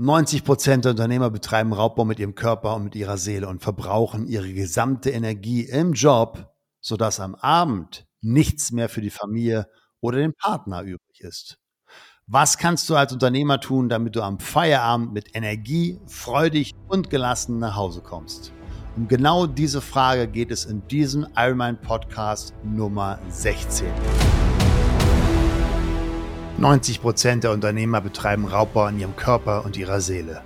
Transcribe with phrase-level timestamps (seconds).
[0.00, 4.28] 90 Prozent der Unternehmer betreiben Raubbau mit ihrem Körper und mit ihrer Seele und verbrauchen
[4.28, 9.66] ihre gesamte Energie im Job, sodass am Abend nichts mehr für die Familie
[10.00, 11.58] oder den Partner übrig ist.
[12.28, 17.58] Was kannst du als Unternehmer tun, damit du am Feierabend mit Energie, freudig und gelassen
[17.58, 18.52] nach Hause kommst?
[18.94, 23.88] Um genau diese Frage geht es in diesem Ironman Podcast Nummer 16.
[26.58, 30.42] 90 Prozent der Unternehmer betreiben Raubbau an ihrem Körper und ihrer Seele.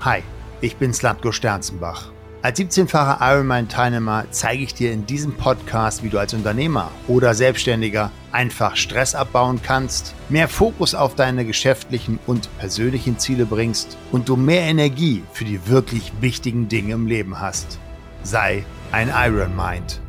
[0.00, 0.20] Hi,
[0.60, 2.10] ich bin Slatko Sternzenbach.
[2.42, 8.10] Als 17-facher Ironman-Teilnehmer zeige ich dir in diesem Podcast, wie du als Unternehmer oder Selbstständiger
[8.32, 14.34] einfach Stress abbauen kannst, mehr Fokus auf deine geschäftlichen und persönlichen Ziele bringst und du
[14.34, 17.78] mehr Energie für die wirklich wichtigen Dinge im Leben hast.
[18.24, 20.00] Sei ein Iron Mind.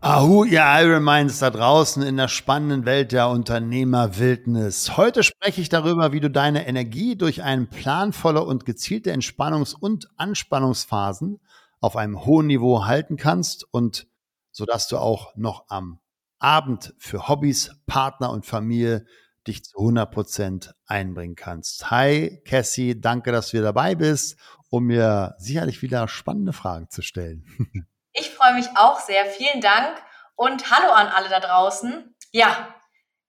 [0.00, 4.96] Ahu, ihr Iron Minds da draußen in der spannenden Welt der Unternehmerwildnis.
[4.96, 10.08] Heute spreche ich darüber, wie du deine Energie durch ein planvolle und gezielte Entspannungs- und
[10.16, 11.40] Anspannungsphasen
[11.80, 14.06] auf einem hohen Niveau halten kannst und
[14.52, 15.98] sodass du auch noch am
[16.38, 19.04] Abend für Hobbys, Partner und Familie
[19.48, 21.90] dich zu 100 Prozent einbringen kannst.
[21.90, 24.36] Hi, Cassie, danke, dass du dabei bist,
[24.70, 27.44] um mir sicherlich wieder spannende Fragen zu stellen.
[28.38, 29.26] Freue mich auch sehr.
[29.26, 30.00] Vielen Dank
[30.36, 32.14] und hallo an alle da draußen.
[32.30, 32.72] Ja,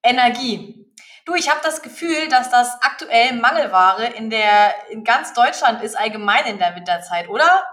[0.04, 0.94] Energie.
[1.26, 5.98] Du, ich habe das Gefühl, dass das aktuell Mangelware in der in ganz Deutschland ist
[5.98, 7.64] allgemein in der Winterzeit, oder?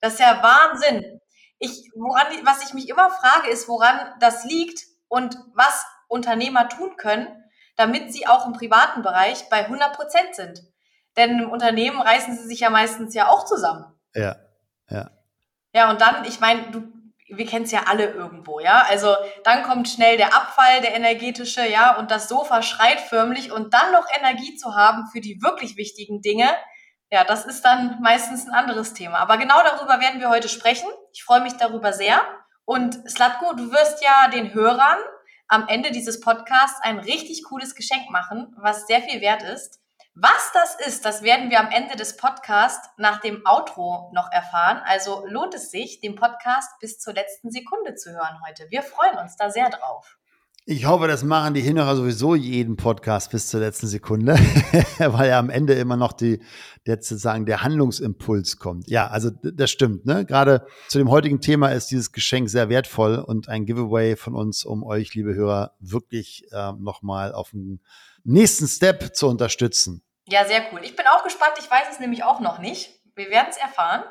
[0.00, 1.20] Das ist ja Wahnsinn.
[1.58, 6.96] Ich woran was ich mich immer frage, ist, woran das liegt und was Unternehmer tun
[6.96, 7.26] können,
[7.74, 10.62] damit sie auch im privaten Bereich bei 100 Prozent sind.
[11.16, 13.86] Denn im Unternehmen reißen sie sich ja meistens ja auch zusammen.
[14.14, 14.36] Ja,
[14.88, 15.15] ja.
[15.76, 16.84] Ja, und dann, ich meine, du,
[17.28, 18.86] wir kennen es ja alle irgendwo, ja.
[18.88, 23.74] Also dann kommt schnell der Abfall, der energetische, ja, und das Sofa schreit förmlich und
[23.74, 26.48] dann noch Energie zu haben für die wirklich wichtigen Dinge,
[27.10, 29.18] ja, das ist dann meistens ein anderes Thema.
[29.18, 30.88] Aber genau darüber werden wir heute sprechen.
[31.12, 32.22] Ich freue mich darüber sehr.
[32.64, 34.98] Und Slatko, du wirst ja den Hörern
[35.46, 39.78] am Ende dieses Podcasts ein richtig cooles Geschenk machen, was sehr viel wert ist.
[40.18, 44.80] Was das ist, das werden wir am Ende des Podcasts nach dem Outro noch erfahren.
[44.86, 48.64] Also lohnt es sich, den Podcast bis zur letzten Sekunde zu hören heute.
[48.70, 50.16] Wir freuen uns da sehr drauf.
[50.64, 54.32] Ich hoffe, das machen die Hinhörer sowieso jeden Podcast bis zur letzten Sekunde,
[54.98, 56.40] weil ja am Ende immer noch die,
[56.86, 58.88] der sozusagen der Handlungsimpuls kommt.
[58.88, 60.06] Ja, also das stimmt.
[60.06, 60.24] Ne?
[60.24, 64.64] Gerade zu dem heutigen Thema ist dieses Geschenk sehr wertvoll und ein Giveaway von uns,
[64.64, 67.80] um euch, liebe Hörer, wirklich äh, nochmal auf den
[68.24, 70.02] nächsten Step zu unterstützen.
[70.28, 70.80] Ja, sehr cool.
[70.82, 71.54] Ich bin auch gespannt.
[71.58, 72.90] Ich weiß es nämlich auch noch nicht.
[73.14, 74.02] Wir werden es erfahren.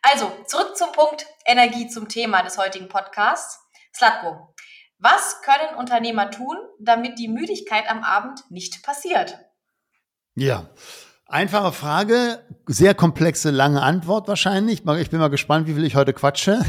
[0.00, 3.60] Also, zurück zum Punkt Energie zum Thema des heutigen Podcasts.
[3.94, 4.54] Slatko,
[4.98, 9.38] was können Unternehmer tun, damit die Müdigkeit am Abend nicht passiert?
[10.34, 10.70] Ja,
[11.26, 14.82] einfache Frage, sehr komplexe, lange Antwort wahrscheinlich.
[15.00, 16.64] Ich bin mal gespannt, wie viel ich heute quatsche.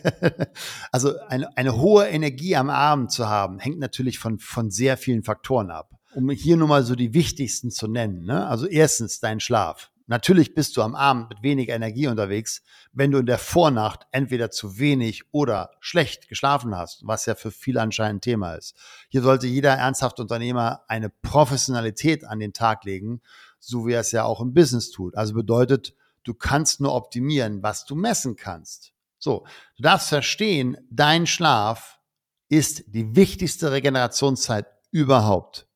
[0.92, 5.22] also eine, eine hohe Energie am Abend zu haben, hängt natürlich von, von sehr vielen
[5.22, 8.24] Faktoren ab um hier nur mal so die wichtigsten zu nennen.
[8.24, 8.46] Ne?
[8.46, 9.90] Also erstens dein Schlaf.
[10.06, 12.62] Natürlich bist du am Abend mit weniger Energie unterwegs,
[12.92, 17.50] wenn du in der Vornacht entweder zu wenig oder schlecht geschlafen hast, was ja für
[17.50, 18.76] viele anscheinend ein Thema ist.
[19.08, 23.22] Hier sollte jeder ernsthafte Unternehmer eine Professionalität an den Tag legen,
[23.58, 25.16] so wie er es ja auch im Business tut.
[25.16, 28.92] Also bedeutet, du kannst nur optimieren, was du messen kannst.
[29.18, 29.46] So,
[29.76, 32.00] du darfst verstehen, dein Schlaf
[32.48, 35.68] ist die wichtigste Regenerationszeit überhaupt.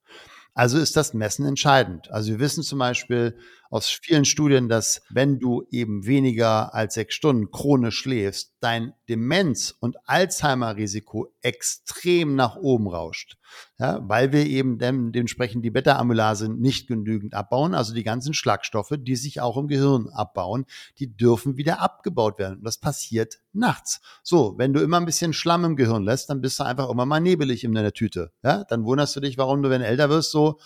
[0.57, 2.11] Also ist das Messen entscheidend.
[2.11, 3.37] Also wir wissen zum Beispiel
[3.77, 9.75] aus vielen Studien, dass wenn du eben weniger als sechs Stunden chronisch schläfst, dein Demenz-
[9.81, 13.37] und Alzheimer-Risiko extrem nach oben rauscht.
[13.79, 19.15] Ja, weil wir eben dementsprechend die Beta-Amylase nicht genügend abbauen, also die ganzen Schlagstoffe, die
[19.15, 20.65] sich auch im Gehirn abbauen,
[20.99, 22.59] die dürfen wieder abgebaut werden.
[22.59, 24.01] Und das passiert nachts.
[24.23, 27.05] So, wenn du immer ein bisschen Schlamm im Gehirn lässt, dann bist du einfach immer
[27.05, 28.33] mal nebelig in deiner Tüte.
[28.43, 30.59] Ja, dann wunderst du dich, warum du, wenn du älter wirst, so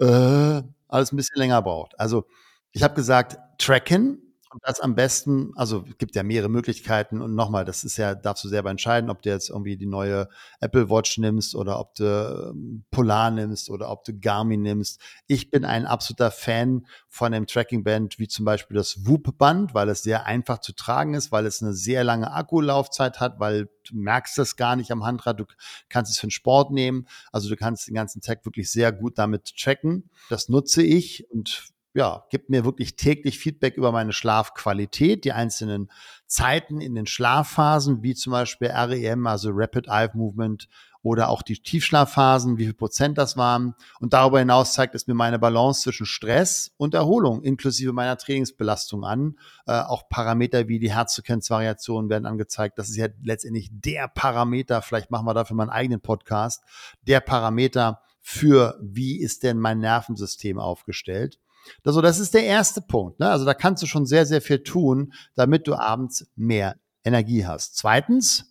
[0.00, 1.98] äh, alles ein bisschen länger braucht.
[1.98, 2.24] Also
[2.72, 7.36] ich habe gesagt, tracken und das am besten, also es gibt ja mehrere Möglichkeiten und
[7.36, 10.90] nochmal, das ist ja, darfst du selber entscheiden, ob du jetzt irgendwie die neue Apple
[10.90, 15.00] Watch nimmst oder ob du ähm, Polar nimmst oder ob du Garmin nimmst.
[15.28, 20.02] Ich bin ein absoluter Fan von einem Tracking-Band wie zum Beispiel das Whoop-Band, weil es
[20.02, 24.36] sehr einfach zu tragen ist, weil es eine sehr lange Akkulaufzeit hat, weil du merkst
[24.36, 25.44] das gar nicht am Handrad, du
[25.88, 29.16] kannst es für den Sport nehmen, also du kannst den ganzen Tag wirklich sehr gut
[29.16, 30.10] damit tracken.
[30.28, 35.90] Das nutze ich und ja, gibt mir wirklich täglich Feedback über meine Schlafqualität, die einzelnen
[36.26, 40.68] Zeiten in den Schlafphasen, wie zum Beispiel REM, also Rapid Eye Movement
[41.02, 43.74] oder auch die Tiefschlafphasen, wie viel Prozent das waren.
[44.00, 49.04] Und darüber hinaus zeigt es mir meine Balance zwischen Stress und Erholung inklusive meiner Trainingsbelastung
[49.04, 49.36] an.
[49.66, 52.78] Äh, auch Parameter wie die Herzfrequenzvariationen werden angezeigt.
[52.78, 54.82] Das ist ja letztendlich der Parameter.
[54.82, 56.62] Vielleicht machen wir dafür mal einen eigenen Podcast.
[57.06, 61.38] Der Parameter für wie ist denn mein Nervensystem aufgestellt.
[61.84, 63.20] Also das ist der erste Punkt.
[63.20, 63.28] Ne?
[63.28, 67.76] Also da kannst du schon sehr, sehr viel tun, damit du abends mehr Energie hast.
[67.76, 68.50] Zweitens,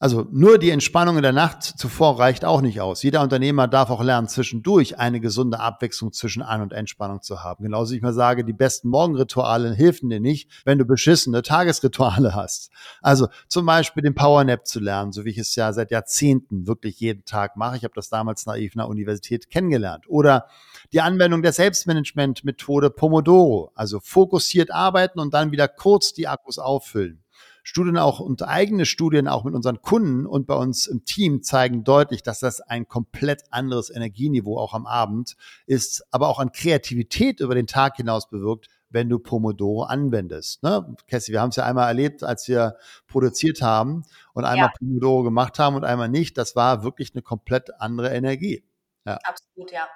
[0.00, 3.02] also nur die Entspannung in der Nacht zuvor reicht auch nicht aus.
[3.02, 7.64] Jeder Unternehmer darf auch lernen, zwischendurch eine gesunde Abwechslung zwischen An- und Entspannung zu haben.
[7.64, 12.36] Genauso wie ich mal sage, die besten Morgenrituale helfen dir nicht, wenn du beschissene Tagesrituale
[12.36, 12.70] hast.
[13.02, 17.00] Also zum Beispiel den Powernap zu lernen, so wie ich es ja seit Jahrzehnten wirklich
[17.00, 17.76] jeden Tag mache.
[17.76, 20.04] Ich habe das damals naiv in der Universität kennengelernt.
[20.08, 20.46] Oder
[20.92, 27.22] die Anwendung der Selbstmanagement-Methode Pomodoro, also fokussiert arbeiten und dann wieder kurz die Akkus auffüllen.
[27.62, 31.84] Studien auch und eigene Studien auch mit unseren Kunden und bei uns im Team zeigen
[31.84, 35.36] deutlich, dass das ein komplett anderes Energieniveau auch am Abend
[35.66, 40.62] ist, aber auch an Kreativität über den Tag hinaus bewirkt, wenn du Pomodoro anwendest.
[40.62, 40.96] Ne?
[41.08, 44.78] Cassie, wir haben es ja einmal erlebt, als wir produziert haben und einmal ja.
[44.78, 46.38] Pomodoro gemacht haben und einmal nicht.
[46.38, 48.64] Das war wirklich eine komplett andere Energie.
[49.04, 49.18] Ja.
[49.24, 49.86] Absolut, ja.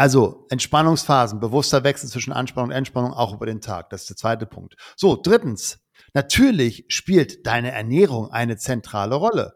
[0.00, 3.90] Also Entspannungsphasen, bewusster Wechsel zwischen Anspannung und Entspannung auch über den Tag.
[3.90, 4.76] Das ist der zweite Punkt.
[4.96, 5.78] So, drittens,
[6.14, 9.54] Natürlich spielt deine Ernährung eine zentrale Rolle.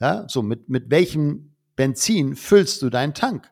[0.00, 3.50] Ja, so mit, mit welchem Benzin füllst du deinen Tank?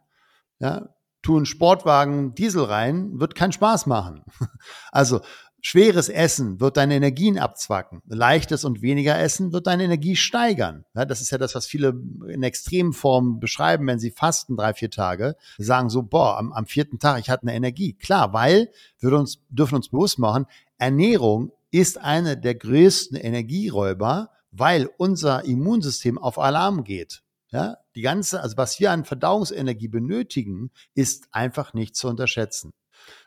[0.59, 0.89] Ja,
[1.23, 4.25] tu einen Sportwagen Diesel rein, wird keinen Spaß machen.
[4.91, 5.21] Also
[5.63, 8.03] schweres Essen wird deine Energien abzwacken.
[8.07, 10.85] Leichtes und weniger Essen wird deine Energie steigern.
[10.95, 11.95] Ja, das ist ja das, was viele
[12.29, 15.37] in extremen Formen beschreiben, wenn sie fasten drei, vier Tage.
[15.57, 17.95] Sagen so, boah, am, am vierten Tag, ich hatte eine Energie.
[17.95, 24.91] Klar, weil wir uns, dürfen uns bewusst machen, Ernährung ist eine der größten Energieräuber, weil
[24.99, 27.23] unser Immunsystem auf Alarm geht.
[27.51, 32.73] Ja, die ganze, also was wir an Verdauungsenergie benötigen, ist einfach nicht zu unterschätzen.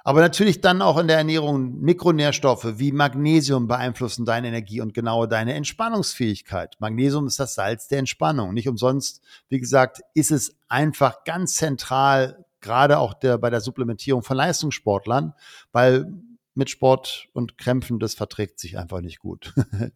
[0.04, 5.26] Aber natürlich dann auch in der Ernährung Mikronährstoffe wie Magnesium beeinflussen deine Energie und genau
[5.26, 6.76] deine Entspannungsfähigkeit.
[6.80, 8.54] Magnesium ist das Salz der Entspannung.
[8.54, 14.22] Nicht umsonst, wie gesagt, ist es einfach ganz zentral, gerade auch der, bei der Supplementierung
[14.22, 15.34] von Leistungssportlern,
[15.72, 16.12] weil
[16.56, 19.54] mit Sport und Krämpfen, das verträgt sich einfach nicht gut.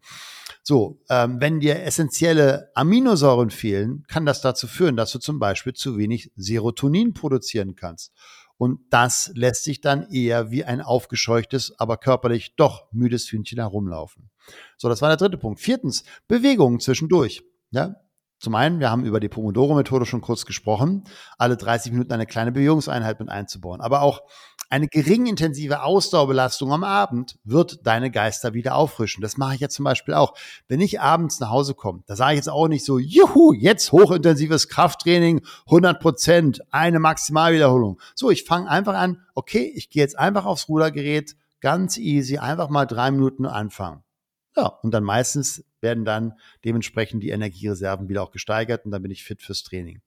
[0.62, 5.72] so, ähm, wenn dir essentielle Aminosäuren fehlen, kann das dazu führen, dass du zum Beispiel
[5.72, 8.12] zu wenig Serotonin produzieren kannst.
[8.60, 14.28] Und das lässt sich dann eher wie ein aufgescheuchtes, aber körperlich doch müdes Hühnchen herumlaufen.
[14.76, 15.60] So, das war der dritte Punkt.
[15.60, 17.42] Viertens, Bewegungen zwischendurch.
[17.70, 17.96] Ja,
[18.38, 21.04] zum einen, wir haben über die Pomodoro-Methode schon kurz gesprochen,
[21.38, 23.80] alle 30 Minuten eine kleine Bewegungseinheit mit einzubauen.
[23.80, 24.20] Aber auch
[24.70, 29.20] eine gering intensive Ausdauerbelastung am Abend wird deine Geister wieder auffrischen.
[29.20, 30.34] Das mache ich jetzt zum Beispiel auch.
[30.68, 33.90] Wenn ich abends nach Hause komme, da sage ich jetzt auch nicht so, juhu, jetzt
[33.90, 38.00] hochintensives Krafttraining, 100 Prozent, eine Maximalwiederholung.
[38.14, 42.68] So, ich fange einfach an, okay, ich gehe jetzt einfach aufs Rudergerät, ganz easy, einfach
[42.68, 44.04] mal drei Minuten anfangen.
[44.56, 46.34] Ja, und dann meistens werden dann
[46.64, 50.00] dementsprechend die Energiereserven wieder auch gesteigert und dann bin ich fit fürs Training.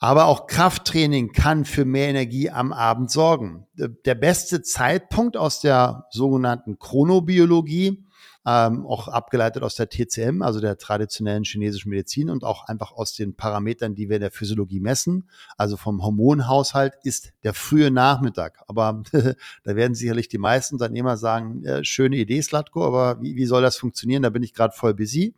[0.00, 3.66] Aber auch Krafttraining kann für mehr Energie am Abend sorgen.
[3.74, 8.04] Der beste Zeitpunkt aus der sogenannten Chronobiologie
[8.48, 13.12] ähm, auch abgeleitet aus der TCM, also der traditionellen chinesischen Medizin und auch einfach aus
[13.12, 15.28] den Parametern, die wir in der Physiologie messen,
[15.58, 18.62] also vom Hormonhaushalt, ist der frühe Nachmittag.
[18.66, 23.44] Aber da werden sicherlich die meisten Unternehmer sagen, ja, schöne Idee, Slatko, aber wie, wie
[23.44, 24.22] soll das funktionieren?
[24.22, 25.34] Da bin ich gerade voll busy.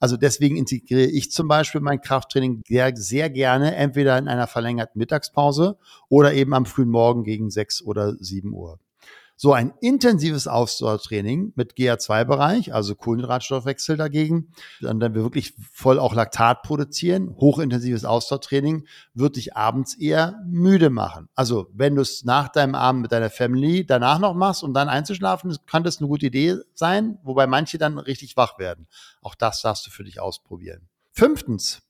[0.00, 4.98] Also deswegen integriere ich zum Beispiel mein Krafttraining sehr, sehr gerne, entweder in einer verlängerten
[4.98, 5.76] Mittagspause
[6.08, 8.78] oder eben am frühen Morgen gegen sechs oder sieben Uhr.
[9.40, 14.48] So ein intensives Ausdauertraining mit GA2-Bereich, also Kohlenhydratstoffwechsel dagegen,
[14.80, 20.90] dann, dann wir wirklich voll auch Laktat produzieren, hochintensives Ausdauertraining, wird dich abends eher müde
[20.90, 21.28] machen.
[21.36, 24.88] Also wenn du es nach deinem Abend mit deiner Family danach noch machst, um dann
[24.88, 28.88] einzuschlafen, kann das eine gute Idee sein, wobei manche dann richtig wach werden.
[29.22, 30.88] Auch das darfst du für dich ausprobieren.
[31.12, 31.82] Fünftens,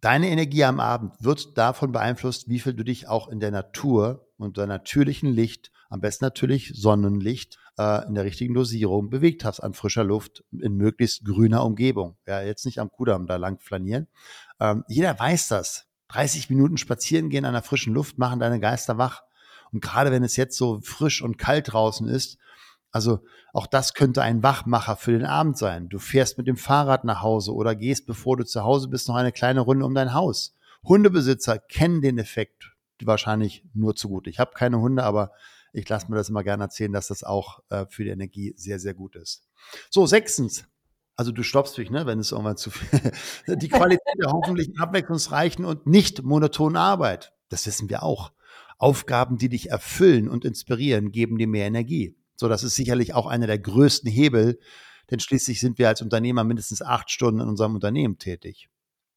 [0.00, 4.27] Deine Energie am Abend wird davon beeinflusst, wie viel du dich auch in der Natur
[4.38, 9.74] unter natürlichem Licht am besten natürlich Sonnenlicht äh, in der richtigen Dosierung bewegt hast an
[9.74, 12.16] frischer Luft in möglichst grüner Umgebung.
[12.26, 14.06] Ja, jetzt nicht am Kudamm da lang flanieren.
[14.60, 15.86] Ähm, jeder weiß das.
[16.08, 19.22] 30 Minuten spazieren gehen an der frischen Luft machen deine Geister wach.
[19.72, 22.38] Und gerade wenn es jetzt so frisch und kalt draußen ist,
[22.90, 23.20] also
[23.52, 25.88] auch das könnte ein Wachmacher für den Abend sein.
[25.88, 29.16] Du fährst mit dem Fahrrad nach Hause oder gehst, bevor du zu Hause bist, noch
[29.16, 30.54] eine kleine Runde um dein Haus.
[30.84, 32.67] Hundebesitzer kennen den Effekt
[33.06, 34.26] wahrscheinlich nur zu gut.
[34.26, 35.32] Ich habe keine Hunde, aber
[35.72, 38.78] ich lasse mir das immer gerne erzählen, dass das auch äh, für die Energie sehr,
[38.78, 39.48] sehr gut ist.
[39.90, 40.64] So, sechstens,
[41.16, 43.12] Also du stoppst mich, ne, wenn es irgendwann zu viel.
[43.56, 47.32] Die Qualität der hoffentlich abwechslungsreichen und nicht monotonen Arbeit.
[47.48, 48.32] Das wissen wir auch.
[48.78, 52.16] Aufgaben, die dich erfüllen und inspirieren, geben dir mehr Energie.
[52.36, 54.60] So, das ist sicherlich auch einer der größten Hebel,
[55.10, 58.68] denn schließlich sind wir als Unternehmer mindestens acht Stunden in unserem Unternehmen tätig.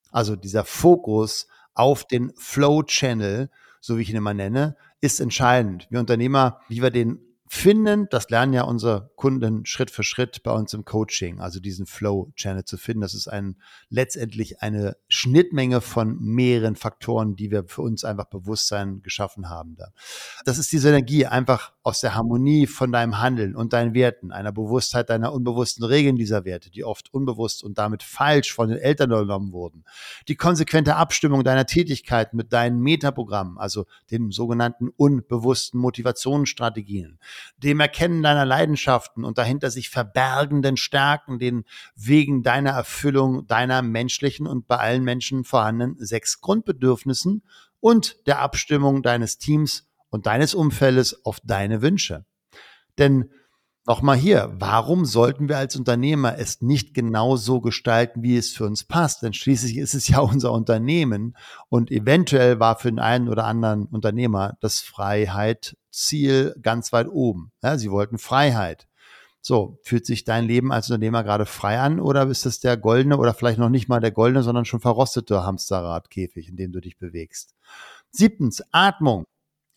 [0.09, 3.49] Also dieser Fokus auf den Flow Channel,
[3.81, 5.87] so wie ich ihn immer nenne, ist entscheidend.
[5.89, 7.19] Wir Unternehmer, wie wir den
[7.53, 8.07] finden.
[8.09, 12.63] Das lernen ja unsere Kunden Schritt für Schritt bei uns im Coaching, also diesen Flow-Channel
[12.63, 13.01] zu finden.
[13.01, 13.57] Das ist ein,
[13.89, 19.75] letztendlich eine Schnittmenge von mehreren Faktoren, die wir für uns einfach Bewusstsein geschaffen haben.
[19.75, 19.89] Da.
[20.45, 24.51] Das ist diese Energie einfach aus der Harmonie von deinem Handeln und deinen Werten, einer
[24.51, 29.11] Bewusstheit deiner unbewussten Regeln dieser Werte, die oft unbewusst und damit falsch von den Eltern
[29.11, 29.83] übernommen wurden.
[30.27, 37.19] Die konsequente Abstimmung deiner Tätigkeit mit deinen Metaprogrammen, also den sogenannten unbewussten Motivationsstrategien
[37.57, 41.63] dem Erkennen deiner Leidenschaften und dahinter sich verbergenden Stärken, den
[41.95, 47.43] wegen deiner Erfüllung deiner menschlichen und bei allen Menschen vorhandenen sechs Grundbedürfnissen
[47.79, 52.25] und der Abstimmung deines Teams und deines Umfeldes auf deine Wünsche.
[52.99, 53.31] Denn
[53.87, 58.65] Nochmal hier, warum sollten wir als Unternehmer es nicht genau so gestalten, wie es für
[58.67, 59.23] uns passt?
[59.23, 61.35] Denn schließlich ist es ja unser Unternehmen
[61.67, 67.51] und eventuell war für den einen oder anderen Unternehmer das Freiheit Ziel ganz weit oben.
[67.63, 68.87] Ja, sie wollten Freiheit.
[69.41, 73.17] So, fühlt sich dein Leben als Unternehmer gerade frei an oder ist es der goldene
[73.17, 76.99] oder vielleicht noch nicht mal der goldene, sondern schon verrostete Hamsterradkäfig, in dem du dich
[76.99, 77.55] bewegst?
[78.11, 79.25] Siebtens, Atmung.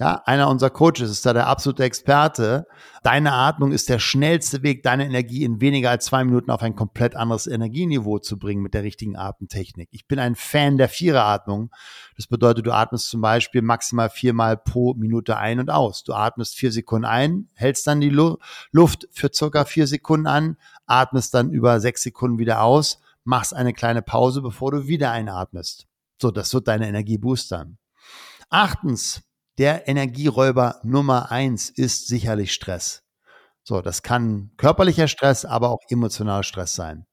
[0.01, 2.67] Ja, einer unserer Coaches ist da der absolute Experte.
[3.05, 6.75] Deine Atmung ist der schnellste Weg, deine Energie in weniger als zwei Minuten auf ein
[6.75, 9.89] komplett anderes Energieniveau zu bringen mit der richtigen Atemtechnik.
[9.93, 11.71] Ich bin ein Fan der Viereratmung.
[12.17, 16.03] Das bedeutet, du atmest zum Beispiel maximal viermal pro Minute ein und aus.
[16.03, 21.35] Du atmest vier Sekunden ein, hältst dann die Luft für circa vier Sekunden an, atmest
[21.35, 25.87] dann über sechs Sekunden wieder aus, machst eine kleine Pause, bevor du wieder einatmest.
[26.21, 27.79] So, das wird deine Energie boostern.
[28.51, 29.23] Achtens,
[29.59, 33.03] der Energieräuber Nummer eins ist sicherlich Stress.
[33.63, 37.07] So, das kann körperlicher Stress, aber auch emotionaler Stress sein.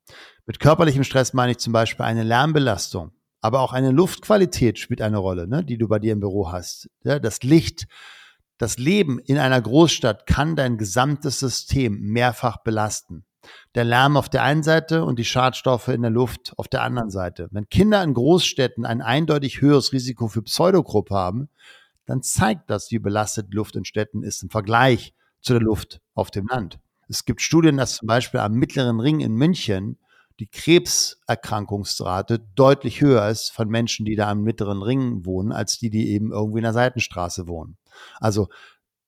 [0.46, 5.18] Mit körperlichem Stress meine ich zum Beispiel eine Lärmbelastung, aber auch eine Luftqualität spielt eine
[5.18, 6.90] Rolle, ne, die du bei dir im Büro hast.
[7.04, 7.88] Ja, das Licht,
[8.58, 13.24] das Leben in einer Großstadt kann dein gesamtes System mehrfach belasten.
[13.74, 17.10] Der Lärm auf der einen Seite und die Schadstoffe in der Luft auf der anderen
[17.10, 17.48] Seite.
[17.52, 21.50] Wenn Kinder in Großstädten ein eindeutig höheres Risiko für Pseudogruppe haben,
[22.12, 26.30] dann zeigt das, wie belastet Luft in Städten ist im Vergleich zu der Luft auf
[26.30, 26.78] dem Land.
[27.08, 29.98] Es gibt Studien, dass zum Beispiel am mittleren Ring in München
[30.40, 35.90] die Krebserkrankungsrate deutlich höher ist von Menschen, die da am mittleren Ring wohnen, als die,
[35.90, 37.78] die eben irgendwie in der Seitenstraße wohnen.
[38.20, 38.50] Also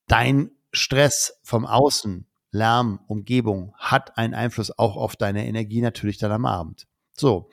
[0.07, 6.31] dein Stress vom Außen, Lärm, Umgebung hat einen Einfluss auch auf deine Energie natürlich dann
[6.31, 6.87] am Abend.
[7.13, 7.49] So.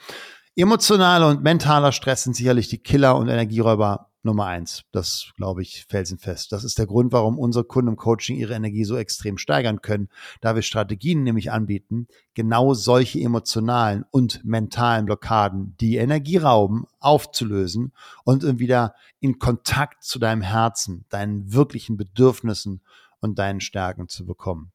[0.55, 4.83] Emotionaler und mentaler Stress sind sicherlich die Killer und Energieräuber Nummer eins.
[4.93, 6.53] Das glaube ich felsenfest.
[6.53, 10.09] Das ist der Grund, warum unsere Kunden im Coaching ihre Energie so extrem steigern können,
[10.41, 17.93] da wir Strategien nämlich anbieten, genau solche emotionalen und mentalen Blockaden, die Energie rauben, aufzulösen
[18.25, 22.83] und wieder in Kontakt zu deinem Herzen, deinen wirklichen Bedürfnissen
[23.21, 24.73] und deinen Stärken zu bekommen.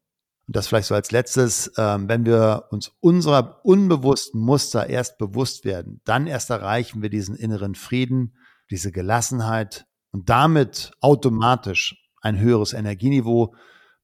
[0.47, 5.65] Und das vielleicht so als letztes, ähm, wenn wir uns unserer unbewussten Muster erst bewusst
[5.65, 8.35] werden, dann erst erreichen wir diesen inneren Frieden,
[8.69, 13.55] diese Gelassenheit und damit automatisch ein höheres Energieniveau,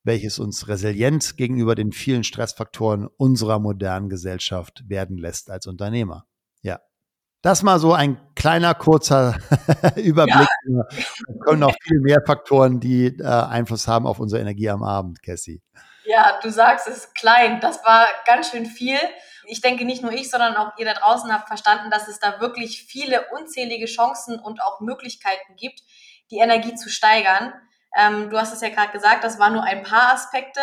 [0.03, 6.25] welches uns resilient gegenüber den vielen Stressfaktoren unserer modernen Gesellschaft werden lässt als Unternehmer.
[6.61, 6.79] Ja.
[7.41, 9.37] Das mal so ein kleiner, kurzer
[9.95, 10.47] Überblick.
[10.65, 10.83] Ja.
[10.91, 15.23] Wir können noch viel mehr Faktoren, die äh, Einfluss haben auf unsere Energie am Abend,
[15.23, 15.61] Cassie.
[16.05, 17.59] Ja, du sagst es klein.
[17.61, 18.99] Das war ganz schön viel
[19.45, 22.39] ich denke, nicht nur ich, sondern auch ihr da draußen habt verstanden, dass es da
[22.39, 25.81] wirklich viele unzählige Chancen und auch Möglichkeiten gibt,
[26.29, 27.53] die Energie zu steigern.
[27.95, 30.61] Ähm, du hast es ja gerade gesagt, das waren nur ein paar Aspekte.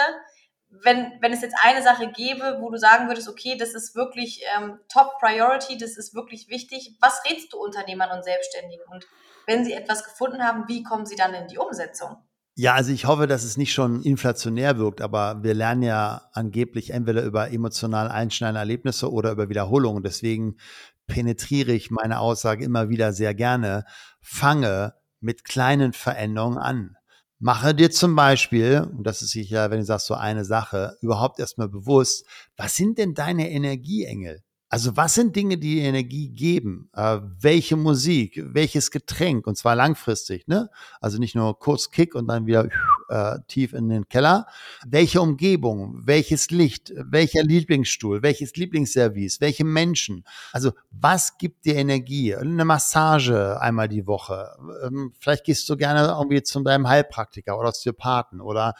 [0.71, 4.43] Wenn, wenn es jetzt eine Sache gäbe, wo du sagen würdest, okay, das ist wirklich
[4.57, 8.85] ähm, Top Priority, das ist wirklich wichtig, was rätst du Unternehmern und Selbstständigen?
[8.91, 9.07] Und
[9.47, 12.23] wenn sie etwas gefunden haben, wie kommen sie dann in die Umsetzung?
[12.61, 16.91] Ja, also ich hoffe, dass es nicht schon inflationär wirkt, aber wir lernen ja angeblich
[16.91, 20.03] entweder über emotional einschneidende Erlebnisse oder über Wiederholungen.
[20.03, 20.57] Deswegen
[21.07, 23.85] penetriere ich meine Aussage immer wieder sehr gerne.
[24.21, 26.97] Fange mit kleinen Veränderungen an.
[27.39, 31.39] Mache dir zum Beispiel, und das ist sicher, wenn du sagst, so eine Sache, überhaupt
[31.39, 34.43] erstmal bewusst, was sind denn deine Energieengel?
[34.71, 36.91] Also was sind Dinge, die Energie geben?
[36.93, 40.69] Äh, welche Musik, welches Getränk und zwar langfristig, ne?
[41.01, 42.69] Also nicht nur kurz Kick und dann wieder
[43.09, 44.47] äh, tief in den Keller.
[44.87, 50.25] Welche Umgebung, welches Licht, welcher Lieblingsstuhl, welches Lieblingsservice, welche Menschen.
[50.53, 52.35] Also was gibt dir Energie?
[52.35, 54.57] Eine Massage einmal die Woche.
[54.85, 58.75] Ähm, vielleicht gehst du gerne irgendwie zu deinem Heilpraktiker oder Osteopathen oder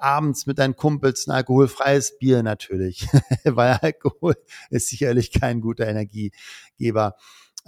[0.00, 3.06] abends mit deinen Kumpels ein alkoholfreies Bier natürlich,
[3.44, 4.36] weil Alkohol
[4.70, 7.14] ist sicherlich kein guter Energiegeber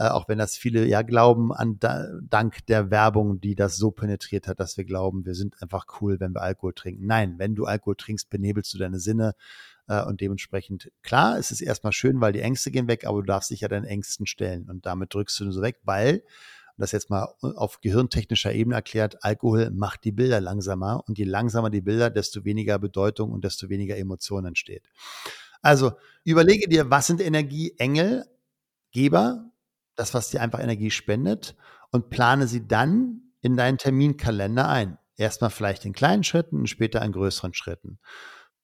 [0.00, 3.90] äh, auch wenn das viele ja glauben, an da, dank der Werbung, die das so
[3.90, 7.04] penetriert hat, dass wir glauben, wir sind einfach cool, wenn wir Alkohol trinken.
[7.04, 9.34] Nein, wenn du Alkohol trinkst, benebelst du deine Sinne
[9.88, 13.26] äh, und dementsprechend, klar, es ist erstmal schön, weil die Ängste gehen weg, aber du
[13.26, 16.22] darfst dich ja deinen Ängsten stellen und damit drückst du so weg, weil
[16.78, 21.68] das jetzt mal auf gehirntechnischer Ebene erklärt, Alkohol macht die Bilder langsamer und je langsamer
[21.68, 24.88] die Bilder, desto weniger Bedeutung und desto weniger Emotionen entsteht.
[25.60, 25.92] Also
[26.24, 28.24] überlege dir, was sind Energieengel,
[28.92, 29.50] Geber,
[30.00, 31.56] das, was dir einfach Energie spendet
[31.90, 34.98] und plane sie dann in deinen Terminkalender ein.
[35.16, 37.98] Erstmal vielleicht in kleinen Schritten und später in größeren Schritten.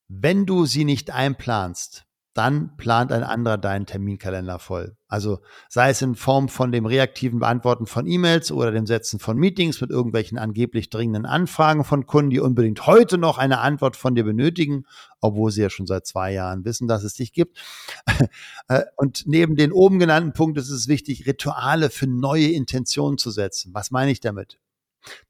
[0.09, 4.97] Wenn du sie nicht einplanst, dann plant ein anderer deinen Terminkalender voll.
[5.09, 9.39] Also sei es in Form von dem reaktiven Beantworten von E-Mails oder dem Setzen von
[9.39, 14.15] Meetings mit irgendwelchen angeblich dringenden Anfragen von Kunden, die unbedingt heute noch eine Antwort von
[14.15, 14.85] dir benötigen,
[15.21, 17.59] obwohl sie ja schon seit zwei Jahren wissen, dass es dich gibt.
[18.69, 23.31] Äh, und neben den oben genannten Punkten ist es wichtig, Rituale für neue Intentionen zu
[23.31, 23.73] setzen.
[23.75, 24.59] Was meine ich damit?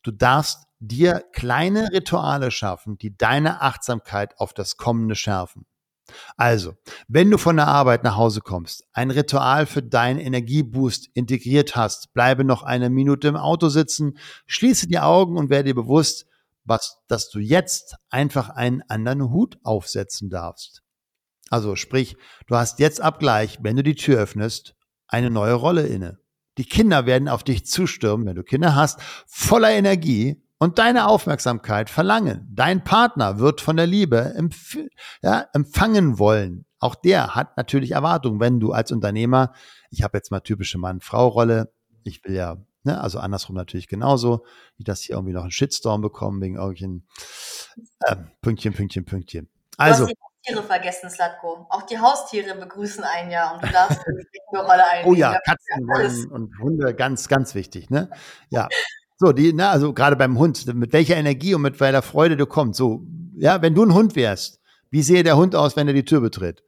[0.02, 5.66] Du darfst dir kleine Rituale schaffen, die deine Achtsamkeit auf das Kommende schärfen.
[6.36, 6.74] Also,
[7.08, 12.12] wenn du von der Arbeit nach Hause kommst, ein Ritual für deinen Energieboost integriert hast,
[12.14, 16.26] bleibe noch eine Minute im Auto sitzen, schließe die Augen und werde dir bewusst,
[16.64, 20.82] was, dass du jetzt einfach einen anderen Hut aufsetzen darfst.
[21.48, 22.16] Also sprich,
[22.48, 24.74] du hast jetzt Abgleich, wenn du die Tür öffnest,
[25.06, 26.18] eine neue Rolle inne.
[26.58, 31.90] Die Kinder werden auf dich zustürmen, wenn du Kinder hast, voller Energie und deine Aufmerksamkeit
[31.90, 32.48] verlangen.
[32.50, 34.78] Dein Partner wird von der Liebe empf
[35.22, 36.66] ja, empfangen wollen.
[36.78, 39.52] Auch der hat natürlich Erwartungen, wenn du als Unternehmer,
[39.90, 41.72] ich habe jetzt mal typische Mann-Frau-Rolle,
[42.04, 44.44] ich will ja, ne, also andersrum natürlich genauso,
[44.76, 47.06] wie das hier irgendwie noch einen Shitstorm bekommen wegen irgendwelchen
[48.00, 49.48] äh, Pünktchen, Pünktchen, Pünktchen.
[49.76, 50.04] Also.
[50.04, 51.66] Du hast die Haustiere vergessen, Slatko.
[51.70, 55.10] Auch die Haustiere begrüßen ein Jahr und du darfst die Rolle einnehmen.
[55.10, 58.10] Oh ja, Katzen wollen und Hunde, ganz, ganz wichtig, ne?
[58.50, 58.68] Ja.
[59.18, 62.46] So, die, na, also gerade beim Hund, mit welcher Energie und mit welcher Freude du
[62.46, 62.78] kommst.
[62.78, 66.04] So, ja, wenn du ein Hund wärst, wie sehe der Hund aus, wenn er die
[66.04, 66.62] Tür betritt?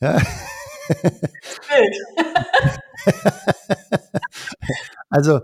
[0.00, 0.20] Ja.
[5.10, 5.40] also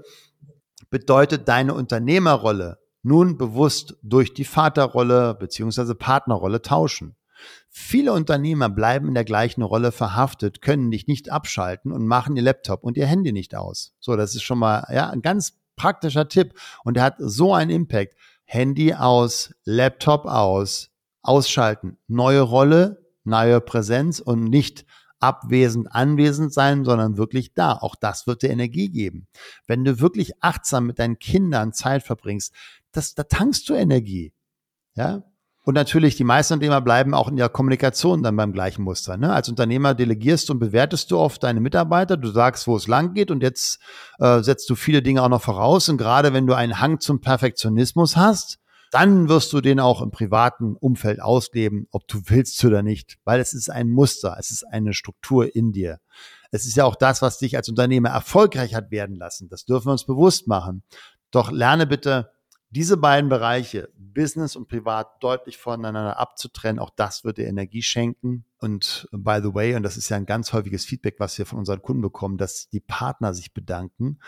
[0.90, 7.16] bedeutet deine Unternehmerrolle nun bewusst durch die Vaterrolle beziehungsweise Partnerrolle tauschen.
[7.68, 12.42] Viele Unternehmer bleiben in der gleichen Rolle verhaftet, können dich nicht abschalten und machen ihr
[12.42, 13.94] Laptop und ihr Handy nicht aus.
[14.00, 17.70] So, das ist schon mal ja ein ganz praktischer Tipp und der hat so einen
[17.70, 18.14] Impact.
[18.44, 20.90] Handy aus, Laptop aus,
[21.22, 24.84] ausschalten, neue Rolle, neue Präsenz und nicht
[25.18, 27.72] abwesend anwesend sein, sondern wirklich da.
[27.72, 29.26] Auch das wird dir Energie geben.
[29.66, 32.52] Wenn du wirklich achtsam mit deinen Kindern Zeit verbringst,
[32.92, 34.34] das, da tankst du Energie.
[34.94, 35.24] Ja,
[35.64, 39.16] und natürlich, die meisten Unternehmer bleiben auch in der Kommunikation dann beim gleichen Muster.
[39.16, 39.32] Ne?
[39.32, 43.30] Als Unternehmer delegierst und bewertest du oft deine Mitarbeiter, du sagst, wo es lang geht
[43.30, 43.80] und jetzt
[44.18, 45.88] äh, setzt du viele Dinge auch noch voraus.
[45.88, 48.58] Und gerade wenn du einen Hang zum Perfektionismus hast,
[48.90, 53.40] dann wirst du den auch im privaten Umfeld ausleben, ob du willst oder nicht, weil
[53.40, 55.98] es ist ein Muster, es ist eine Struktur in dir.
[56.50, 59.48] Es ist ja auch das, was dich als Unternehmer erfolgreich hat werden lassen.
[59.48, 60.82] Das dürfen wir uns bewusst machen.
[61.30, 62.33] Doch lerne bitte
[62.74, 68.44] diese beiden Bereiche, Business und Privat, deutlich voneinander abzutrennen, auch das wird dir Energie schenken.
[68.58, 71.60] Und by the way, und das ist ja ein ganz häufiges Feedback, was wir von
[71.60, 74.18] unseren Kunden bekommen, dass die Partner sich bedanken,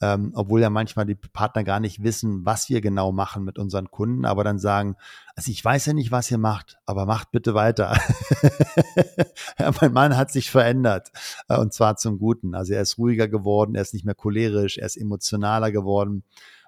[0.00, 3.90] ähm, obwohl ja manchmal die Partner gar nicht wissen, was wir genau machen mit unseren
[3.90, 4.94] Kunden, aber dann sagen,
[5.34, 7.98] also ich weiß ja nicht, was ihr macht, aber macht bitte weiter.
[9.58, 11.10] ja, mein Mann hat sich verändert
[11.48, 12.54] äh, und zwar zum Guten.
[12.54, 16.22] Also er ist ruhiger geworden, er ist nicht mehr cholerisch, er ist emotionaler geworden.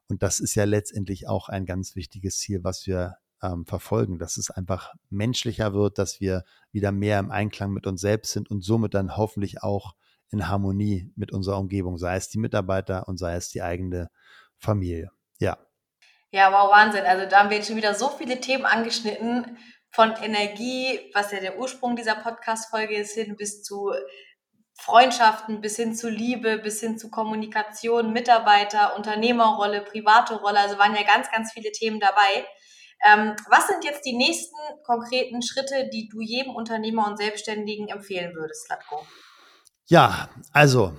[0.08, 4.36] Und das ist ja letztendlich auch ein ganz wichtiges Ziel, was wir ähm, verfolgen, dass
[4.36, 8.62] es einfach menschlicher wird, dass wir wieder mehr im Einklang mit uns selbst sind und
[8.62, 9.94] somit dann hoffentlich auch
[10.30, 14.10] in Harmonie mit unserer Umgebung, sei es die Mitarbeiter und sei es die eigene
[14.58, 15.10] Familie.
[15.38, 15.58] Ja.
[16.30, 17.04] Ja, wow, Wahnsinn.
[17.04, 19.56] Also da haben wir jetzt schon wieder so viele Themen angeschnitten,
[19.90, 23.92] von Energie, was ja der Ursprung dieser Podcast-Folge ist, hin bis zu
[24.80, 30.60] Freundschaften bis hin zu Liebe, bis hin zu Kommunikation, Mitarbeiter, Unternehmerrolle, private Rolle.
[30.60, 32.46] Also waren ja ganz, ganz viele Themen dabei.
[33.04, 38.34] Ähm, was sind jetzt die nächsten konkreten Schritte, die du jedem Unternehmer und Selbstständigen empfehlen
[38.34, 39.04] würdest, Latko?
[39.86, 40.92] Ja, also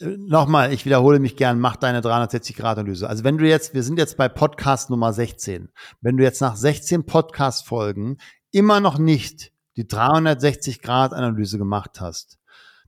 [0.00, 3.08] nochmal, ich wiederhole mich gern, mach deine 360-Grad-Analyse.
[3.08, 5.70] Also wenn du jetzt, wir sind jetzt bei Podcast Nummer 16.
[6.00, 8.18] Wenn du jetzt nach 16 Podcast-Folgen
[8.50, 12.35] immer noch nicht die 360-Grad-Analyse gemacht hast,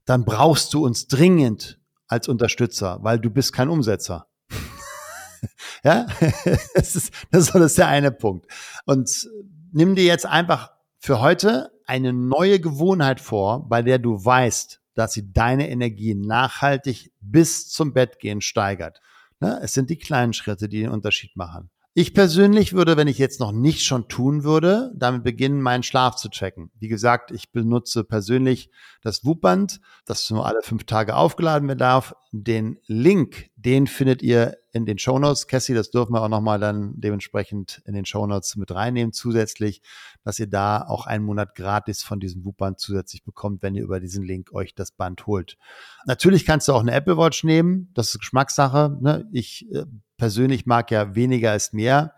[0.09, 4.25] dann brauchst du uns dringend als Unterstützer, weil du bist kein Umsetzer.
[5.83, 6.07] ja,
[6.73, 8.47] das ist, das ist der eine Punkt.
[8.87, 9.29] Und
[9.71, 15.13] nimm dir jetzt einfach für heute eine neue Gewohnheit vor, bei der du weißt, dass
[15.13, 19.01] sie deine Energie nachhaltig bis zum Bettgehen steigert.
[19.39, 19.59] Ne?
[19.61, 21.69] Es sind die kleinen Schritte, die den Unterschied machen.
[21.95, 26.15] Ich persönlich würde, wenn ich jetzt noch nicht schon tun würde, damit beginnen, meinen Schlaf
[26.17, 26.69] zu checken.
[26.77, 28.69] Wie gesagt, ich benutze persönlich
[29.01, 32.13] das Wupband, das nur alle fünf Tage aufgeladen werden darf.
[32.31, 35.47] Den Link, den findet ihr in den Shownotes.
[35.47, 39.81] Cassie, das dürfen wir auch nochmal dann dementsprechend in den Shownotes mit reinnehmen zusätzlich,
[40.23, 43.99] dass ihr da auch einen Monat gratis von diesem Wupband zusätzlich bekommt, wenn ihr über
[43.99, 45.57] diesen Link euch das Band holt.
[46.05, 47.89] Natürlich kannst du auch eine Apple Watch nehmen.
[47.95, 48.95] Das ist Geschmackssache.
[49.01, 49.27] Ne?
[49.31, 49.85] Ich äh,
[50.19, 52.13] persönlich mag ja weniger ist mehr.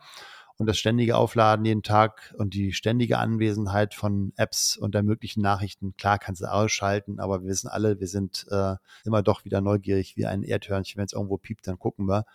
[0.57, 5.41] Und das ständige Aufladen jeden Tag und die ständige Anwesenheit von Apps und der möglichen
[5.41, 9.59] Nachrichten, klar kannst du ausschalten, aber wir wissen alle, wir sind äh, immer doch wieder
[9.59, 10.99] neugierig wie ein Erdhörnchen.
[10.99, 12.25] Wenn es irgendwo piept, dann gucken wir.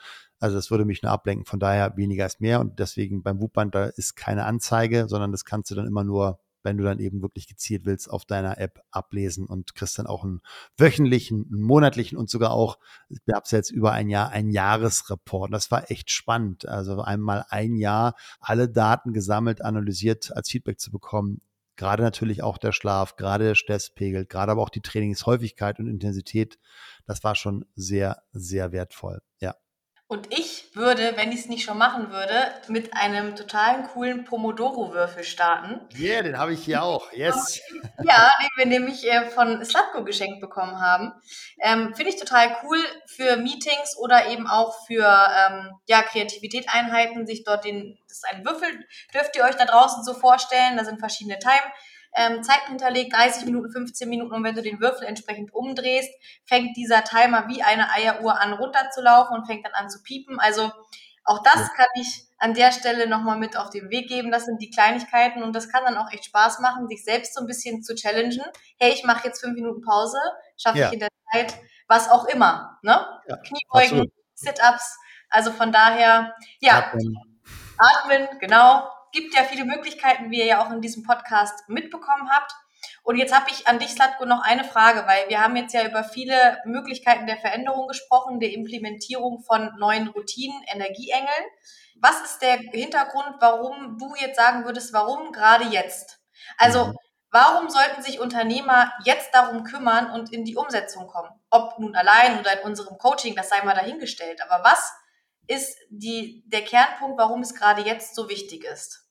[0.40, 1.44] Also das würde mich nur ablenken.
[1.44, 2.58] Von daher weniger ist mehr.
[2.58, 6.40] Und deswegen beim Wupband, da ist keine Anzeige, sondern das kannst du dann immer nur
[6.66, 10.24] wenn du dann eben wirklich gezielt willst, auf deiner App ablesen und kriegst dann auch
[10.24, 10.40] einen
[10.76, 15.54] wöchentlichen, einen monatlichen und sogar auch, ich habe jetzt über ein Jahr, ein Jahresreport.
[15.54, 16.66] Das war echt spannend.
[16.66, 21.40] Also einmal ein Jahr alle Daten gesammelt, analysiert als Feedback zu bekommen.
[21.76, 26.58] Gerade natürlich auch der Schlaf, gerade der Stresspegel, gerade aber auch die Trainingshäufigkeit und Intensität.
[27.06, 29.20] Das war schon sehr, sehr wertvoll.
[29.40, 29.54] Ja.
[30.08, 35.24] Und ich würde, wenn ich es nicht schon machen würde, mit einem totalen coolen Pomodoro-Würfel
[35.24, 35.80] starten.
[35.98, 37.12] Yeah, den habe ich hier auch.
[37.12, 37.60] Yes.
[38.04, 41.12] Ja, den wir nämlich äh, von Slatko geschenkt bekommen haben.
[41.60, 47.42] Ähm, Finde ich total cool für Meetings oder eben auch für ähm, ja, Kreativität-Einheiten, sich
[47.42, 48.68] dort den, das ist ein Würfel,
[49.12, 50.76] dürft ihr euch da draußen so vorstellen.
[50.76, 51.72] Da sind verschiedene Time
[52.16, 56.10] ähm, Zeiten hinterlegt, 30 Minuten, 15 Minuten und wenn du den Würfel entsprechend umdrehst,
[56.44, 60.40] fängt dieser Timer wie eine Eieruhr an runterzulaufen und fängt dann an zu piepen.
[60.40, 60.72] Also
[61.24, 64.30] auch das kann ich an der Stelle nochmal mit auf den Weg geben.
[64.30, 67.40] Das sind die Kleinigkeiten und das kann dann auch echt Spaß machen, sich selbst so
[67.40, 68.44] ein bisschen zu challengen.
[68.78, 70.18] Hey, ich mache jetzt fünf Minuten Pause,
[70.56, 70.86] schaffe ja.
[70.86, 71.54] ich in der Zeit
[71.86, 72.78] was auch immer.
[72.82, 73.06] Ne?
[73.28, 74.98] Ja, Kniebeugen, Sit-Ups.
[75.28, 77.42] Also von daher, ja, atmen.
[77.76, 82.52] atmen, genau gibt ja viele Möglichkeiten, wie ihr ja auch in diesem Podcast mitbekommen habt.
[83.02, 85.86] Und jetzt habe ich an dich, Slatko, noch eine Frage, weil wir haben jetzt ja
[85.86, 91.46] über viele Möglichkeiten der Veränderung gesprochen, der Implementierung von neuen Routinen, Energieengeln.
[91.98, 96.18] Was ist der Hintergrund, warum du jetzt sagen würdest, warum gerade jetzt?
[96.58, 96.96] Also, mhm.
[97.30, 101.30] warum sollten sich Unternehmer jetzt darum kümmern und in die Umsetzung kommen?
[101.48, 104.42] Ob nun allein oder in unserem Coaching, das sei mal dahingestellt.
[104.42, 104.92] Aber was
[105.46, 109.05] ist die, der Kernpunkt, warum es gerade jetzt so wichtig ist?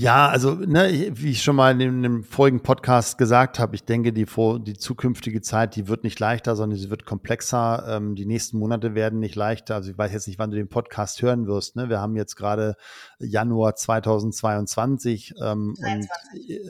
[0.00, 3.74] Ja, also ne, wie ich schon mal in dem, in dem vorigen Podcast gesagt habe,
[3.74, 7.84] ich denke, die, die zukünftige Zeit, die wird nicht leichter, sondern sie wird komplexer.
[7.88, 9.74] Ähm, die nächsten Monate werden nicht leichter.
[9.74, 11.74] Also ich weiß jetzt nicht, wann du den Podcast hören wirst.
[11.74, 11.88] Ne?
[11.88, 12.76] Wir haben jetzt gerade
[13.18, 16.06] Januar 2022 ähm, 23.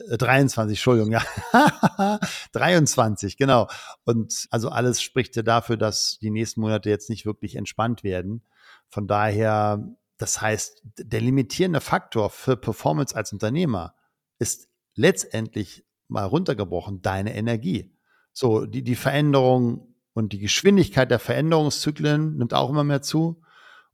[0.07, 2.19] und äh, 23, Entschuldigung, ja.
[2.53, 3.69] 23, genau.
[4.05, 8.43] Und also alles spricht ja dafür, dass die nächsten Monate jetzt nicht wirklich entspannt werden.
[8.89, 9.87] Von daher
[10.19, 13.95] das heißt, der limitierende Faktor für Performance als Unternehmer
[14.39, 17.95] ist letztendlich mal runtergebrochen deine Energie.
[18.33, 23.43] So, die, die Veränderung und die Geschwindigkeit der Veränderungszyklen nimmt auch immer mehr zu.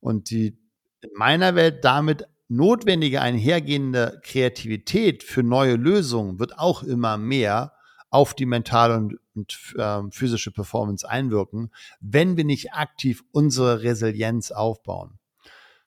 [0.01, 0.59] Und die
[1.03, 7.73] in meiner Welt damit notwendige einhergehende Kreativität für neue Lösungen wird auch immer mehr
[8.11, 14.51] auf die mentale und, und äh, physische Performance einwirken, wenn wir nicht aktiv unsere Resilienz
[14.53, 15.19] aufbauen.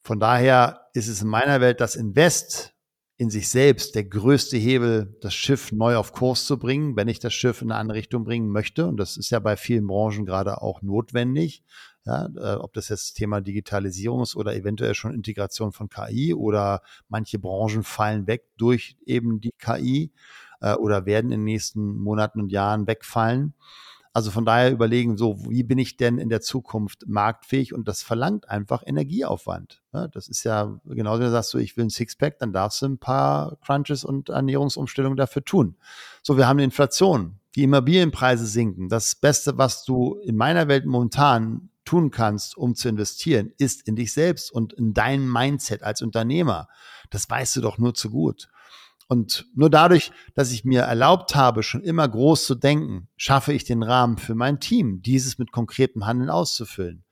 [0.08, 2.74] Von daher ist es in meiner Welt das Invest
[3.18, 7.20] in sich selbst der größte Hebel, das Schiff neu auf Kurs zu bringen, wenn ich
[7.20, 8.88] das Schiff in eine andere Richtung bringen möchte.
[8.88, 11.62] Und das ist ja bei vielen Branchen gerade auch notwendig.
[12.06, 16.84] Ja, äh, ob das jetzt Thema Digitalisierung ist oder eventuell schon Integration von KI oder
[17.10, 20.14] manche Branchen fallen weg durch eben die KI
[20.62, 23.56] äh, oder werden in den nächsten Monaten und Jahren wegfallen.
[24.18, 27.72] Also von daher überlegen, so, wie bin ich denn in der Zukunft marktfähig?
[27.72, 29.84] Und das verlangt einfach Energieaufwand.
[29.92, 32.88] Das ist ja genauso, wenn du sagst, so, ich will ein Sixpack, dann darfst du
[32.88, 35.76] ein paar Crunches und Ernährungsumstellungen dafür tun.
[36.24, 38.90] So, wir haben eine Inflation, die Immobilienpreise sinken.
[38.90, 43.96] Das Beste, was du in meiner Welt momentan tun kannst, um zu investieren, ist in
[43.96, 46.70] dich selbst und in dein Mindset als Unternehmer.
[47.12, 48.50] Das weißt du doch nur zu gut.
[49.08, 53.64] Und nur dadurch, dass ich mir erlaubt habe, schon immer groß zu denken, schaffe ich
[53.64, 57.06] den Rahmen für mein Team, dieses mit konkretem Handeln auszufüllen.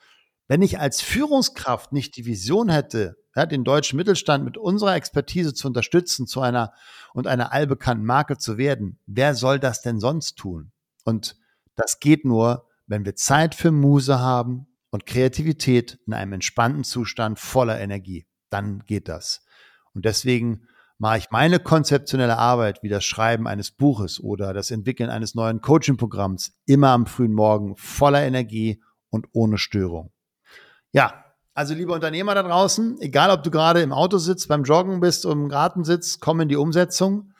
[0.47, 5.53] Wenn ich als Führungskraft nicht die Vision hätte, ja, den deutschen Mittelstand mit unserer Expertise
[5.53, 6.73] zu unterstützen, zu einer
[7.13, 10.71] und einer allbekannten Marke zu werden, wer soll das denn sonst tun?
[11.03, 11.38] Und
[11.75, 17.39] das geht nur, wenn wir Zeit für Muse haben und Kreativität in einem entspannten Zustand
[17.39, 18.27] voller Energie.
[18.49, 19.43] Dann geht das.
[19.93, 25.10] Und deswegen mache ich meine konzeptionelle Arbeit wie das Schreiben eines Buches oder das Entwickeln
[25.10, 30.12] eines neuen Coaching-Programms immer am frühen Morgen voller Energie und ohne Störung.
[30.91, 34.99] Ja, also liebe Unternehmer da draußen, egal ob du gerade im Auto sitzt, beim Joggen
[34.99, 37.34] bist oder im Garten sitzt, komm in die Umsetzung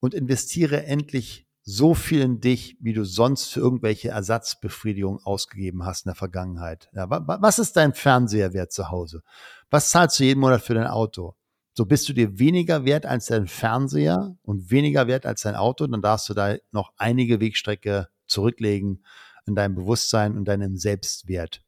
[0.00, 6.04] und investiere endlich so viel in dich, wie du sonst für irgendwelche Ersatzbefriedigung ausgegeben hast
[6.04, 6.90] in der Vergangenheit.
[6.92, 9.22] Ja, was ist dein Fernseherwert zu Hause?
[9.70, 11.36] Was zahlst du jeden Monat für dein Auto?
[11.74, 15.86] So bist du dir weniger wert als dein Fernseher und weniger wert als dein Auto,
[15.86, 19.04] dann darfst du da noch einige Wegstrecke zurücklegen
[19.46, 21.62] in deinem Bewusstsein und deinem Selbstwert.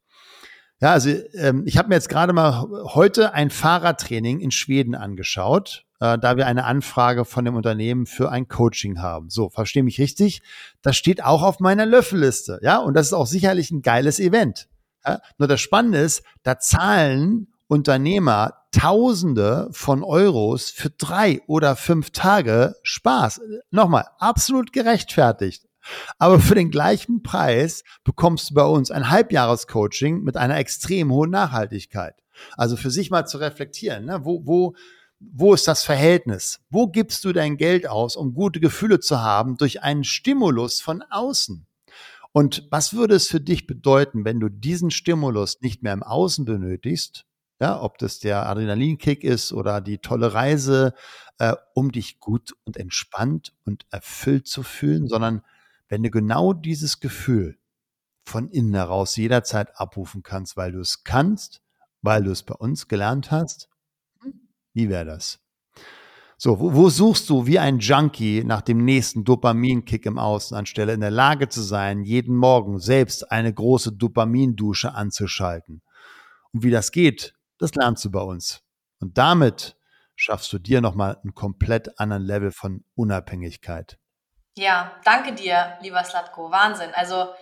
[0.81, 5.85] Ja, also ähm, ich habe mir jetzt gerade mal heute ein Fahrradtraining in Schweden angeschaut,
[6.01, 9.29] äh, da wir eine Anfrage von dem Unternehmen für ein Coaching haben.
[9.29, 10.41] So, verstehe mich richtig.
[10.81, 14.67] Das steht auch auf meiner Löffelliste, ja, und das ist auch sicherlich ein geiles Event.
[15.05, 15.21] Ja?
[15.37, 22.75] Nur das Spannende ist, da zahlen Unternehmer Tausende von Euros für drei oder fünf Tage
[22.83, 23.39] Spaß.
[23.71, 25.65] Nochmal, absolut gerechtfertigt.
[26.17, 31.29] Aber für den gleichen Preis bekommst du bei uns ein Halbjahrescoaching mit einer extrem hohen
[31.29, 32.15] Nachhaltigkeit.
[32.57, 34.25] Also für sich mal zu reflektieren, ne?
[34.25, 34.75] wo, wo,
[35.19, 36.59] wo ist das Verhältnis?
[36.69, 41.01] Wo gibst du dein Geld aus, um gute Gefühle zu haben durch einen Stimulus von
[41.09, 41.65] außen?
[42.33, 46.43] Und was würde es für dich bedeuten, wenn du diesen Stimulus nicht mehr im Außen
[46.43, 47.25] benötigst,
[47.59, 50.93] ja, ob das der Adrenalinkick ist oder die tolle Reise,
[51.37, 55.41] äh, um dich gut und entspannt und erfüllt zu fühlen, sondern
[55.87, 57.57] wenn du genau dieses Gefühl
[58.25, 61.61] von innen heraus jederzeit abrufen kannst, weil du es kannst,
[62.01, 63.69] weil du es bei uns gelernt hast,
[64.73, 65.39] wie wäre das?
[66.37, 70.93] So, wo, wo, suchst du wie ein Junkie nach dem nächsten Dopaminkick im Außen, anstelle
[70.93, 75.81] in der Lage zu sein, jeden Morgen selbst eine große Dopamindusche anzuschalten?
[76.51, 78.61] Und wie das geht, das lernst du bei uns.
[78.99, 79.75] Und damit
[80.15, 83.97] schaffst du dir nochmal einen komplett anderen Level von Unabhängigkeit.
[84.57, 86.49] Ja, danke dir, lieber Slatko.
[86.51, 86.91] Wahnsinn.
[86.93, 87.33] Also,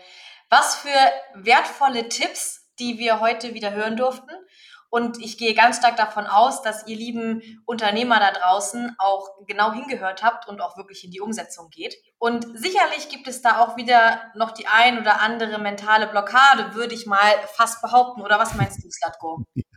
[0.49, 0.89] was für
[1.36, 4.32] wertvolle Tipps, die wir heute wieder hören durften.
[4.89, 9.71] Und ich gehe ganz stark davon aus, dass ihr lieben Unternehmer da draußen auch genau
[9.73, 11.95] hingehört habt und auch wirklich in die Umsetzung geht.
[12.19, 16.93] Und sicherlich gibt es da auch wieder noch die ein oder andere mentale Blockade, würde
[16.93, 18.21] ich mal fast behaupten.
[18.21, 19.43] Oder was meinst du, Slatko?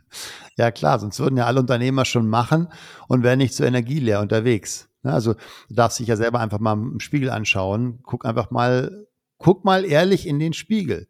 [0.57, 2.69] Ja klar, sonst würden ja alle Unternehmer schon machen
[3.07, 4.89] und wären nicht so energieleer unterwegs.
[5.03, 5.33] Ne, also
[5.69, 7.99] du darfst dich ja selber einfach mal im Spiegel anschauen.
[8.03, 11.07] Guck einfach mal, guck mal ehrlich in den Spiegel.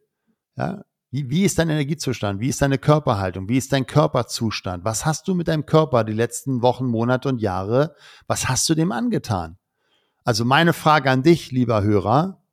[0.56, 2.42] Ja, wie, wie ist dein Energiezustand?
[2.42, 3.48] Wie ist deine Körperhaltung?
[3.48, 4.84] Wie ist dein Körperzustand?
[4.84, 7.96] Was hast du mit deinem Körper die letzten Wochen, Monate und Jahre?
[8.28, 9.58] Was hast du dem angetan?
[10.26, 12.44] Also meine Frage an dich, lieber Hörer,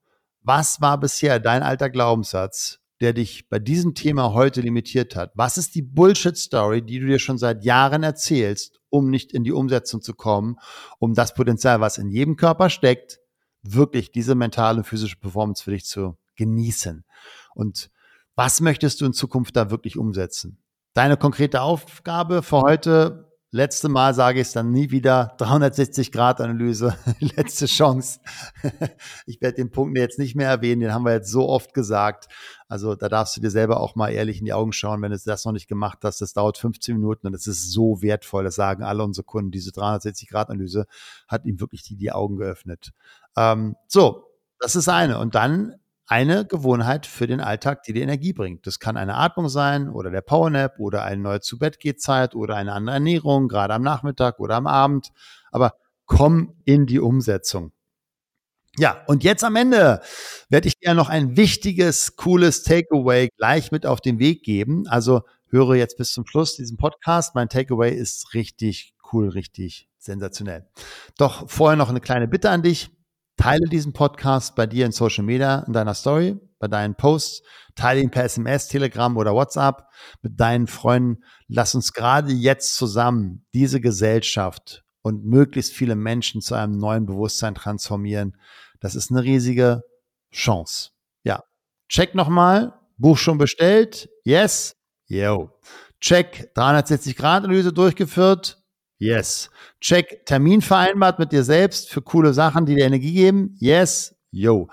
[0.43, 5.33] was war bisher dein alter Glaubenssatz, der dich bei diesem Thema heute limitiert hat?
[5.35, 9.53] Was ist die Bullshit-Story, die du dir schon seit Jahren erzählst, um nicht in die
[9.53, 10.57] Umsetzung zu kommen,
[10.99, 13.21] um das Potenzial, was in jedem Körper steckt,
[13.62, 17.05] wirklich diese mentale und physische Performance für dich zu genießen?
[17.55, 17.90] Und
[18.37, 20.64] was möchtest du in Zukunft da wirklich umsetzen?
[20.95, 25.37] Deine konkrete Aufgabe für heute Letzte Mal sage ich es dann nie wieder.
[25.38, 28.19] 360-Grad-Analyse, letzte Chance.
[29.27, 32.27] ich werde den Punkt jetzt nicht mehr erwähnen, den haben wir jetzt so oft gesagt.
[32.67, 35.19] Also da darfst du dir selber auch mal ehrlich in die Augen schauen, wenn du
[35.25, 36.21] das noch nicht gemacht hast.
[36.21, 38.43] Das dauert 15 Minuten und es ist so wertvoll.
[38.43, 39.53] Das sagen alle unsere Kunden.
[39.53, 40.87] Diese 360-Grad-Analyse
[41.29, 42.90] hat ihm wirklich die, die Augen geöffnet.
[43.37, 44.25] Ähm, so,
[44.59, 45.21] das ist eine.
[45.21, 48.67] Und dann eine Gewohnheit für den Alltag, die dir Energie bringt.
[48.67, 52.57] Das kann eine Atmung sein oder der Powernap oder eine neue zu Bett Zeit oder
[52.57, 55.09] eine andere Ernährung, gerade am Nachmittag oder am Abend.
[55.51, 57.73] Aber komm in die Umsetzung.
[58.77, 60.01] Ja, und jetzt am Ende
[60.49, 64.87] werde ich dir noch ein wichtiges, cooles Takeaway gleich mit auf den Weg geben.
[64.88, 67.37] Also höre jetzt bis zum Schluss diesen Podcast.
[67.37, 70.69] Mein Takeaway ist richtig cool, richtig sensationell.
[71.17, 72.90] Doch vorher noch eine kleine Bitte an dich.
[73.37, 77.42] Teile diesen Podcast bei dir in Social Media, in deiner Story, bei deinen Posts.
[77.75, 79.88] Teile ihn per SMS, Telegram oder WhatsApp
[80.23, 81.25] mit deinen Freunden.
[81.49, 87.55] Lass uns gerade jetzt zusammen diese Gesellschaft und möglichst viele Menschen zu einem neuen Bewusstsein
[87.55, 88.37] transformieren.
[88.81, 89.83] Das ist eine riesige
[90.33, 90.90] Chance.
[91.25, 91.42] Ja.
[91.88, 92.75] Check nochmal.
[92.97, 94.09] Buch schon bestellt?
[94.25, 94.77] Yes.
[95.07, 95.51] Yo.
[96.01, 96.53] Check.
[96.55, 98.63] 360 Grad Analyse durchgeführt?
[99.05, 99.51] Yes.
[99.81, 100.25] Check.
[100.25, 103.55] Termin vereinbart mit dir selbst für coole Sachen, die dir Energie geben.
[103.61, 104.17] Yes.
[104.31, 104.69] Yo.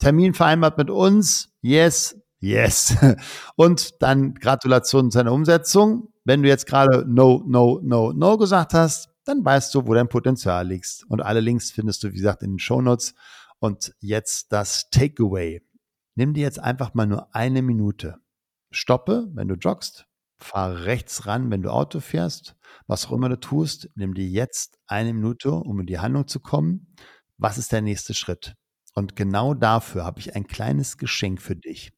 [0.00, 1.50] Termin vereinbart mit uns.
[1.60, 2.20] Yes.
[2.40, 2.96] Yes.
[3.56, 6.12] Und dann Gratulation zu deiner Umsetzung.
[6.24, 10.08] Wenn du jetzt gerade No, No, No, No gesagt hast, dann weißt du, wo dein
[10.08, 11.04] Potenzial liegt.
[11.08, 13.14] Und alle Links findest du, wie gesagt, in den Shownotes.
[13.60, 15.62] Und jetzt das Takeaway.
[16.16, 18.16] Nimm dir jetzt einfach mal nur eine Minute.
[18.72, 20.06] Stoppe, wenn du joggst.
[20.38, 22.56] Fahre rechts ran, wenn du Auto fährst.
[22.86, 26.40] Was auch immer du tust, nimm dir jetzt eine Minute, um in die Handlung zu
[26.40, 26.94] kommen.
[27.38, 28.54] Was ist der nächste Schritt?
[28.94, 31.92] Und genau dafür habe ich ein kleines Geschenk für dich.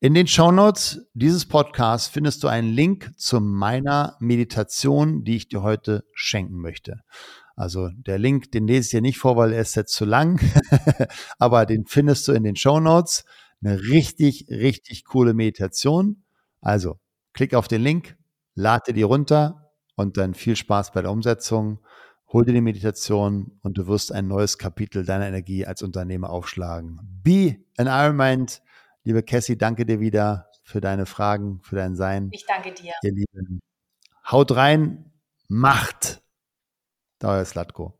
[0.00, 5.62] In den Shownotes dieses Podcasts findest du einen Link zu meiner Meditation, die ich dir
[5.62, 7.00] heute schenken möchte.
[7.56, 10.40] Also der Link, den lese ich dir nicht vor, weil er ist jetzt zu lang,
[11.38, 13.24] aber den findest du in den Shownotes.
[13.62, 16.24] Eine richtig, richtig coole Meditation.
[16.62, 16.98] Also
[17.32, 18.16] klick auf den Link,
[18.54, 21.80] lade die runter und dann viel Spaß bei der Umsetzung.
[22.32, 27.00] Hol dir die Meditation und du wirst ein neues Kapitel deiner Energie als Unternehmer aufschlagen.
[27.22, 28.62] Be an Iron Mind.
[29.02, 32.28] Liebe Cassie, danke dir wieder für deine Fragen, für dein Sein.
[32.32, 32.92] Ich danke dir.
[33.02, 33.60] Ihr Lieben.
[34.30, 35.12] Haut rein,
[35.48, 36.22] macht.
[37.18, 37.98] Dauer Slatko.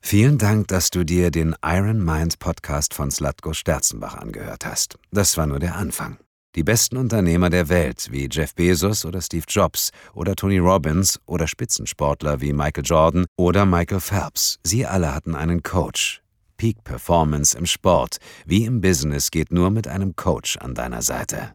[0.00, 4.98] Vielen Dank, dass du dir den Iron Mind Podcast von Slatko Sterzenbach angehört hast.
[5.12, 6.18] Das war nur der Anfang.
[6.54, 11.48] Die besten Unternehmer der Welt wie Jeff Bezos oder Steve Jobs oder Tony Robbins oder
[11.48, 16.20] Spitzensportler wie Michael Jordan oder Michael Phelps, sie alle hatten einen Coach,
[16.58, 18.18] Peak Performance im Sport.
[18.44, 21.54] Wie im Business geht nur mit einem Coach an deiner Seite.